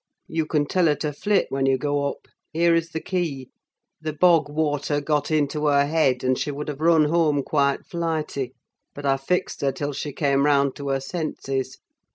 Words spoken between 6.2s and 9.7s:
and she would have run home quite flighty, but I fixed